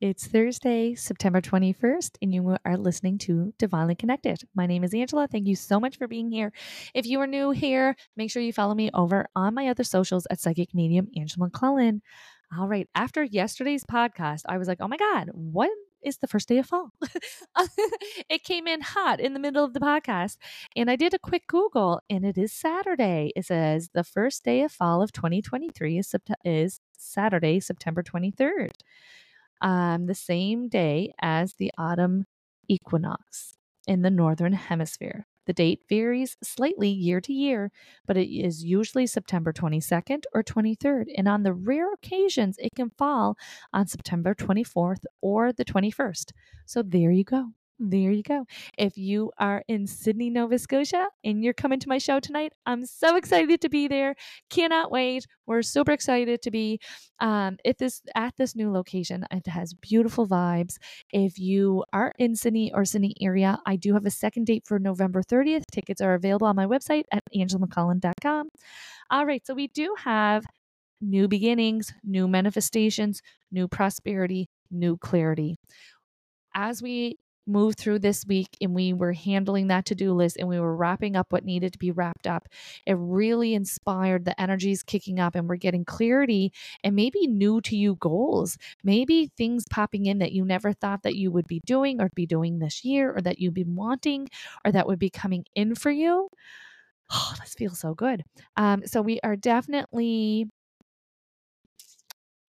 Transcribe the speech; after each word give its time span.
It's 0.00 0.26
Thursday, 0.26 0.94
September 0.94 1.42
21st, 1.42 2.16
and 2.22 2.32
you 2.32 2.56
are 2.64 2.78
listening 2.78 3.18
to 3.18 3.52
Divinely 3.58 3.94
Connected. 3.94 4.40
My 4.54 4.64
name 4.64 4.82
is 4.82 4.94
Angela. 4.94 5.28
Thank 5.28 5.46
you 5.46 5.54
so 5.54 5.78
much 5.78 5.98
for 5.98 6.08
being 6.08 6.30
here. 6.30 6.54
If 6.94 7.04
you 7.04 7.20
are 7.20 7.26
new 7.26 7.50
here, 7.50 7.94
make 8.16 8.30
sure 8.30 8.40
you 8.40 8.54
follow 8.54 8.74
me 8.74 8.88
over 8.94 9.26
on 9.36 9.52
my 9.52 9.68
other 9.68 9.84
socials 9.84 10.26
at 10.30 10.40
Psychic 10.40 10.72
Medium 10.72 11.08
Angela 11.18 11.48
McClellan. 11.48 12.00
All 12.56 12.66
right. 12.66 12.88
After 12.94 13.22
yesterday's 13.22 13.84
podcast, 13.84 14.44
I 14.48 14.56
was 14.56 14.68
like, 14.68 14.78
oh 14.80 14.88
my 14.88 14.96
God, 14.96 15.28
what 15.34 15.68
is 16.02 16.16
the 16.16 16.26
first 16.26 16.48
day 16.48 16.56
of 16.56 16.64
fall? 16.64 16.92
it 18.30 18.42
came 18.42 18.66
in 18.66 18.80
hot 18.80 19.20
in 19.20 19.34
the 19.34 19.38
middle 19.38 19.66
of 19.66 19.74
the 19.74 19.80
podcast. 19.80 20.38
And 20.74 20.90
I 20.90 20.96
did 20.96 21.12
a 21.12 21.18
quick 21.18 21.46
Google, 21.46 22.00
and 22.08 22.24
it 22.24 22.38
is 22.38 22.54
Saturday. 22.54 23.32
It 23.36 23.44
says 23.44 23.90
the 23.92 24.04
first 24.04 24.46
day 24.46 24.62
of 24.62 24.72
fall 24.72 25.02
of 25.02 25.12
2023 25.12 25.98
is, 25.98 26.14
is 26.42 26.80
Saturday, 26.96 27.60
September 27.60 28.02
23rd 28.02 28.70
um, 29.60 30.06
the 30.06 30.14
same 30.14 30.68
day 30.68 31.12
as 31.20 31.54
the 31.54 31.70
autumn 31.78 32.24
equinox 32.68 33.56
in 33.86 34.02
the 34.02 34.10
northern 34.10 34.52
hemisphere. 34.52 35.26
The 35.46 35.52
date 35.52 35.80
varies 35.88 36.36
slightly 36.44 36.88
year 36.88 37.20
to 37.22 37.32
year, 37.32 37.72
but 38.06 38.16
it 38.16 38.28
is 38.28 38.62
usually 38.62 39.06
September 39.06 39.52
22nd 39.52 40.24
or 40.32 40.44
23rd. 40.44 41.06
And 41.16 41.26
on 41.26 41.42
the 41.42 41.52
rare 41.52 41.92
occasions, 41.92 42.56
it 42.58 42.70
can 42.76 42.90
fall 42.90 43.36
on 43.72 43.88
September 43.88 44.34
24th 44.34 45.04
or 45.20 45.52
the 45.52 45.64
21st. 45.64 46.32
So 46.66 46.82
there 46.82 47.10
you 47.10 47.24
go. 47.24 47.46
There 47.82 48.12
you 48.12 48.22
go. 48.22 48.44
If 48.76 48.98
you 48.98 49.32
are 49.38 49.64
in 49.66 49.86
Sydney, 49.86 50.28
Nova 50.28 50.58
Scotia, 50.58 51.06
and 51.24 51.42
you're 51.42 51.54
coming 51.54 51.80
to 51.80 51.88
my 51.88 51.96
show 51.96 52.20
tonight, 52.20 52.52
I'm 52.66 52.84
so 52.84 53.16
excited 53.16 53.62
to 53.62 53.70
be 53.70 53.88
there. 53.88 54.16
Cannot 54.50 54.90
wait. 54.90 55.26
We're 55.46 55.62
super 55.62 55.92
excited 55.92 56.42
to 56.42 56.50
be 56.50 56.78
um, 57.20 57.56
at 57.64 57.78
this 57.78 58.02
at 58.14 58.36
this 58.36 58.54
new 58.54 58.70
location. 58.70 59.24
It 59.30 59.46
has 59.46 59.72
beautiful 59.72 60.28
vibes. 60.28 60.76
If 61.10 61.38
you 61.38 61.82
are 61.94 62.12
in 62.18 62.36
Sydney 62.36 62.70
or 62.74 62.84
Sydney 62.84 63.14
area, 63.18 63.58
I 63.64 63.76
do 63.76 63.94
have 63.94 64.04
a 64.04 64.10
second 64.10 64.44
date 64.44 64.64
for 64.66 64.78
November 64.78 65.22
30th. 65.22 65.64
Tickets 65.72 66.02
are 66.02 66.12
available 66.12 66.48
on 66.48 66.56
my 66.56 66.66
website 66.66 67.04
at 67.10 67.22
angelamccullen.com. 67.34 68.50
All 69.10 69.24
right, 69.24 69.46
so 69.46 69.54
we 69.54 69.68
do 69.68 69.94
have 70.00 70.44
new 71.00 71.28
beginnings, 71.28 71.94
new 72.04 72.28
manifestations, 72.28 73.22
new 73.50 73.66
prosperity, 73.66 74.50
new 74.70 74.98
clarity 74.98 75.56
as 76.54 76.82
we 76.82 77.16
moved 77.46 77.78
through 77.78 77.98
this 77.98 78.24
week 78.26 78.48
and 78.60 78.74
we 78.74 78.92
were 78.92 79.12
handling 79.12 79.68
that 79.68 79.84
to 79.86 79.94
do 79.94 80.12
list 80.12 80.36
and 80.36 80.48
we 80.48 80.60
were 80.60 80.74
wrapping 80.74 81.16
up 81.16 81.32
what 81.32 81.44
needed 81.44 81.72
to 81.72 81.78
be 81.78 81.90
wrapped 81.90 82.26
up, 82.26 82.48
it 82.86 82.96
really 82.98 83.54
inspired 83.54 84.24
the 84.24 84.40
energies 84.40 84.82
kicking 84.82 85.18
up 85.18 85.34
and 85.34 85.48
we're 85.48 85.56
getting 85.56 85.84
clarity 85.84 86.52
and 86.84 86.94
maybe 86.94 87.26
new 87.26 87.60
to 87.60 87.76
you 87.76 87.96
goals, 87.96 88.56
maybe 88.84 89.30
things 89.36 89.64
popping 89.70 90.06
in 90.06 90.18
that 90.18 90.32
you 90.32 90.44
never 90.44 90.72
thought 90.72 91.02
that 91.02 91.16
you 91.16 91.30
would 91.30 91.46
be 91.46 91.60
doing 91.66 92.00
or 92.00 92.08
be 92.14 92.26
doing 92.26 92.58
this 92.58 92.84
year 92.84 93.14
or 93.14 93.20
that 93.20 93.38
you've 93.38 93.54
been 93.54 93.74
wanting 93.74 94.28
or 94.64 94.72
that 94.72 94.86
would 94.86 94.98
be 94.98 95.10
coming 95.10 95.44
in 95.54 95.74
for 95.74 95.90
you. 95.90 96.28
Oh, 97.12 97.34
this 97.40 97.54
feels 97.54 97.80
so 97.80 97.94
good. 97.94 98.22
Um, 98.56 98.86
so 98.86 99.02
we 99.02 99.18
are 99.24 99.36
definitely 99.36 100.46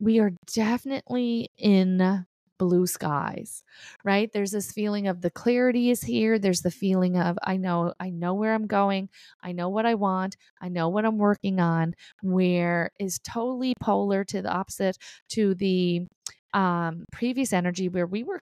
we 0.00 0.18
are 0.20 0.32
definitely 0.52 1.50
in 1.56 2.24
blue 2.58 2.86
skies, 2.86 3.62
right? 4.04 4.30
There's 4.32 4.50
this 4.50 4.72
feeling 4.72 5.06
of 5.06 5.20
the 5.20 5.30
clarity 5.30 5.90
is 5.90 6.02
here. 6.02 6.38
There's 6.38 6.62
the 6.62 6.70
feeling 6.70 7.16
of 7.16 7.38
I 7.42 7.56
know 7.56 7.94
I 8.00 8.10
know 8.10 8.34
where 8.34 8.54
I'm 8.54 8.66
going. 8.66 9.08
I 9.42 9.52
know 9.52 9.68
what 9.68 9.86
I 9.86 9.94
want. 9.94 10.36
I 10.60 10.68
know 10.68 10.88
what 10.88 11.04
I'm 11.04 11.18
working 11.18 11.60
on. 11.60 11.94
Where 12.22 12.90
is 12.98 13.18
totally 13.20 13.74
polar 13.80 14.24
to 14.24 14.42
the 14.42 14.50
opposite 14.50 14.98
to 15.30 15.54
the 15.54 16.06
um, 16.54 17.04
previous 17.12 17.52
energy 17.52 17.88
where 17.88 18.06
we 18.06 18.24
were 18.24 18.40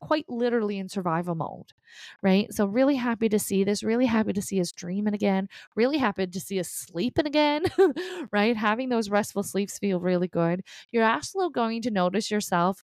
quite 0.00 0.28
literally 0.28 0.78
in 0.78 0.88
survival 0.88 1.34
mode, 1.34 1.72
right? 2.22 2.52
So, 2.52 2.66
really 2.66 2.96
happy 2.96 3.28
to 3.30 3.38
see 3.38 3.64
this, 3.64 3.82
really 3.82 4.06
happy 4.06 4.32
to 4.34 4.42
see 4.42 4.60
us 4.60 4.70
dreaming 4.72 5.14
again, 5.14 5.48
really 5.76 5.98
happy 5.98 6.26
to 6.26 6.40
see 6.40 6.60
us 6.60 6.68
sleeping 6.68 7.26
again, 7.26 7.64
right? 8.32 8.56
Having 8.56 8.90
those 8.90 9.10
restful 9.10 9.42
sleeps 9.42 9.78
feel 9.78 10.00
really 10.00 10.28
good. 10.28 10.62
You're 10.92 11.04
also 11.04 11.48
going 11.48 11.82
to 11.82 11.90
notice 11.90 12.30
yourself 12.30 12.82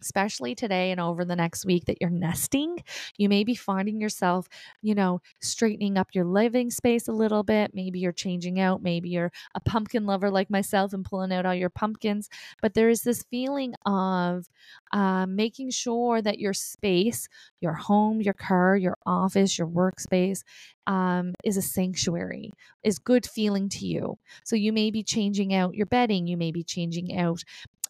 especially 0.00 0.54
today 0.54 0.90
and 0.90 1.00
over 1.00 1.24
the 1.24 1.36
next 1.36 1.64
week 1.64 1.84
that 1.86 1.98
you're 2.00 2.10
nesting 2.10 2.78
you 3.16 3.28
may 3.28 3.44
be 3.44 3.54
finding 3.54 4.00
yourself 4.00 4.48
you 4.82 4.94
know 4.94 5.20
straightening 5.40 5.96
up 5.98 6.08
your 6.12 6.24
living 6.24 6.70
space 6.70 7.08
a 7.08 7.12
little 7.12 7.42
bit. 7.42 7.72
Maybe 7.74 7.98
you're 7.98 8.12
changing 8.12 8.60
out. 8.60 8.82
Maybe 8.82 9.08
you're 9.10 9.32
a 9.54 9.60
pumpkin 9.60 10.06
lover 10.06 10.30
like 10.30 10.50
myself 10.50 10.92
and 10.92 11.04
pulling 11.04 11.32
out 11.32 11.46
all 11.46 11.54
your 11.54 11.70
pumpkins. 11.70 12.28
But 12.60 12.74
there 12.74 12.88
is 12.88 13.02
this 13.02 13.24
feeling 13.30 13.74
of 13.86 14.48
uh, 14.92 15.26
making 15.26 15.70
sure 15.70 16.20
that 16.22 16.38
your 16.38 16.52
space 16.52 17.28
your 17.60 17.74
home 17.74 18.20
your 18.20 18.34
car 18.34 18.76
your 18.76 18.96
office 19.06 19.58
your 19.58 19.68
workspace 19.68 20.42
um, 20.86 21.34
is 21.44 21.56
a 21.56 21.62
sanctuary, 21.62 22.52
is 22.82 22.98
good 22.98 23.26
feeling 23.26 23.68
to 23.70 23.86
you. 23.86 24.18
So 24.44 24.56
you 24.56 24.72
may 24.72 24.90
be 24.90 25.02
changing 25.02 25.54
out 25.54 25.74
your 25.74 25.86
bedding, 25.86 26.26
you 26.26 26.36
may 26.36 26.50
be 26.52 26.62
changing 26.62 27.18
out 27.18 27.42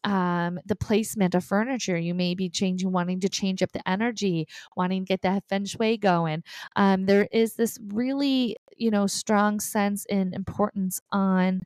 um, 0.05 0.61
the 0.67 0.77
placement 0.77 1.35
of 1.35 1.45
furniture. 1.45 1.99
You 1.99 2.15
may 2.15 2.35
be 2.35 2.49
changing, 2.49 2.93
wanting 2.93 3.21
to 3.21 3.29
change 3.29 3.63
up 3.63 3.73
the 3.73 3.87
energy, 3.89 4.47
wanting 4.77 5.05
to 5.05 5.09
get 5.09 5.23
that 5.23 5.45
feng 5.49 5.65
shui 5.65 5.97
going. 5.97 6.43
Um, 6.77 7.07
there 7.07 7.27
is 7.33 7.55
this 7.55 7.79
really, 7.89 8.57
you 8.77 8.91
know, 8.91 9.07
strong 9.07 9.61
sense 9.61 10.07
and 10.11 10.35
importance 10.35 11.01
on 11.11 11.63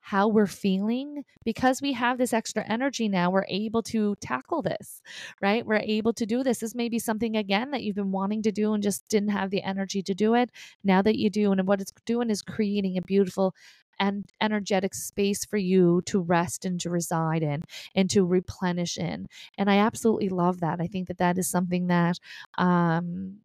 how 0.00 0.26
we're 0.26 0.46
feeling 0.46 1.22
because 1.44 1.82
we 1.82 1.92
have 1.92 2.16
this 2.16 2.32
extra 2.32 2.64
energy 2.66 3.10
now 3.10 3.30
we're 3.30 3.44
able 3.50 3.82
to 3.82 4.16
tackle 4.22 4.62
this 4.62 5.02
right 5.42 5.66
we're 5.66 5.82
able 5.84 6.14
to 6.14 6.24
do 6.24 6.42
this 6.42 6.60
this 6.60 6.74
may 6.74 6.88
be 6.88 6.98
something 6.98 7.36
again 7.36 7.72
that 7.72 7.82
you've 7.82 7.94
been 7.94 8.10
wanting 8.10 8.40
to 8.42 8.50
do 8.50 8.72
and 8.72 8.82
just 8.82 9.06
didn't 9.10 9.28
have 9.28 9.50
the 9.50 9.62
energy 9.62 10.00
to 10.00 10.14
do 10.14 10.32
it 10.32 10.50
now 10.82 11.02
that 11.02 11.18
you 11.18 11.28
do 11.28 11.52
and 11.52 11.66
what 11.66 11.78
it's 11.82 11.92
doing 12.06 12.30
is 12.30 12.40
creating 12.40 12.96
a 12.96 13.02
beautiful 13.02 13.54
and 14.00 14.26
energetic 14.40 14.94
space 14.94 15.44
for 15.44 15.56
you 15.56 16.02
to 16.06 16.20
rest 16.20 16.64
and 16.64 16.80
to 16.80 16.90
reside 16.90 17.42
in 17.42 17.62
and 17.94 18.10
to 18.10 18.24
replenish 18.24 18.96
in 18.98 19.26
and 19.56 19.70
i 19.70 19.76
absolutely 19.78 20.28
love 20.28 20.60
that 20.60 20.80
i 20.80 20.86
think 20.86 21.08
that 21.08 21.18
that 21.18 21.38
is 21.38 21.48
something 21.48 21.86
that 21.88 22.18
um 22.58 23.36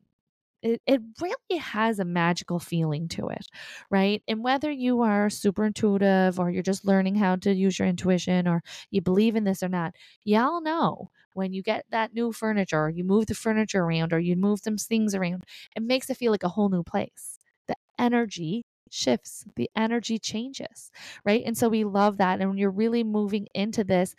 it, 0.62 0.82
it 0.88 1.02
really 1.22 1.60
has 1.60 2.00
a 2.00 2.06
magical 2.06 2.58
feeling 2.58 3.08
to 3.10 3.28
it, 3.28 3.46
right? 3.90 4.24
And 4.28 4.44
whether 4.44 4.72
you 4.72 5.02
are 5.02 5.30
super 5.30 5.66
intuitive 5.66 6.40
or 6.40 6.50
you're 6.50 6.64
just 6.64 6.86
learning 6.86 7.16
how 7.16 7.36
to 7.38 7.54
use 7.54 7.78
your 7.78 7.88
intuition 7.88 8.48
or 8.48 8.64
you 8.90 9.02
believe 9.02 9.36
in 9.36 9.44
this 9.44 9.62
or 9.62 9.68
not, 9.70 9.94
y'all 10.24 10.62
know 10.62 11.10
when 11.34 11.52
you 11.52 11.62
get 11.64 11.86
that 11.90 12.14
new 12.14 12.32
furniture, 12.32 12.80
or 12.86 12.90
you 12.90 13.04
move 13.04 13.26
the 13.26 13.36
furniture 13.36 13.84
around 13.84 14.14
or 14.14 14.20
you 14.20 14.36
move 14.36 14.60
some 14.60 14.78
things 14.78 15.14
around, 15.16 15.44
it 15.76 15.84
makes 15.84 16.10
it 16.10 16.18
feel 16.18 16.32
like 16.32 16.44
a 16.44 16.50
whole 16.50 16.70
new 16.70 16.84
place. 16.84 17.40
The 17.68 17.76
energy 18.00 18.64
shifts, 18.94 19.46
the 19.56 19.70
energy 19.76 20.20
changes, 20.20 20.92
right? 21.26 21.44
And 21.46 21.58
so 21.58 21.70
we 21.70 21.84
love 21.84 22.18
that. 22.18 22.40
And 22.40 22.50
when 22.50 22.58
you're 22.58 22.72
really 22.72 23.04
moving 23.04 23.48
into 23.54 23.84
this, 23.84 24.16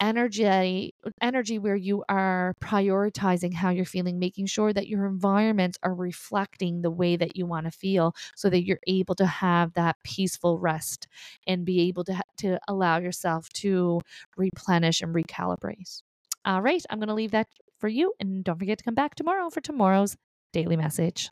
energy 0.00 0.92
energy 1.22 1.58
where 1.58 1.76
you 1.76 2.04
are 2.08 2.54
prioritizing 2.60 3.54
how 3.54 3.70
you're 3.70 3.84
feeling 3.84 4.18
making 4.18 4.46
sure 4.46 4.72
that 4.72 4.88
your 4.88 5.06
environments 5.06 5.78
are 5.82 5.94
reflecting 5.94 6.82
the 6.82 6.90
way 6.90 7.16
that 7.16 7.36
you 7.36 7.46
want 7.46 7.64
to 7.64 7.70
feel 7.70 8.14
so 8.34 8.50
that 8.50 8.64
you're 8.64 8.80
able 8.86 9.14
to 9.14 9.24
have 9.26 9.72
that 9.74 9.96
peaceful 10.02 10.58
rest 10.58 11.06
and 11.46 11.64
be 11.64 11.82
able 11.82 12.04
to 12.04 12.20
to 12.36 12.58
allow 12.68 12.98
yourself 12.98 13.48
to 13.50 14.00
replenish 14.36 15.00
and 15.00 15.14
recalibrate 15.14 16.02
all 16.44 16.60
right 16.60 16.82
i'm 16.90 16.98
going 16.98 17.08
to 17.08 17.14
leave 17.14 17.30
that 17.30 17.46
for 17.78 17.88
you 17.88 18.12
and 18.20 18.44
don't 18.44 18.58
forget 18.58 18.78
to 18.78 18.84
come 18.84 18.94
back 18.94 19.14
tomorrow 19.14 19.48
for 19.48 19.60
tomorrow's 19.60 20.16
daily 20.52 20.76
message 20.76 21.30